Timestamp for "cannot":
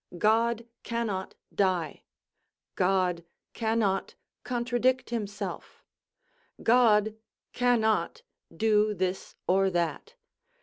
0.81-1.35, 3.53-4.15, 7.53-8.23